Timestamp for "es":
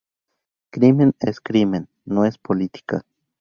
1.19-1.39, 2.25-2.39